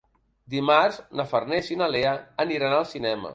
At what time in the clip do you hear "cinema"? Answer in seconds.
2.97-3.29